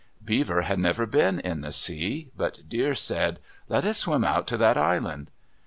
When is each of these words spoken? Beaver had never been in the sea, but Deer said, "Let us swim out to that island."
Beaver 0.25 0.63
had 0.63 0.79
never 0.79 1.05
been 1.05 1.39
in 1.39 1.61
the 1.61 1.71
sea, 1.71 2.31
but 2.35 2.67
Deer 2.67 2.95
said, 2.95 3.37
"Let 3.69 3.85
us 3.85 3.99
swim 3.99 4.23
out 4.23 4.47
to 4.47 4.57
that 4.57 4.75
island." 4.75 5.29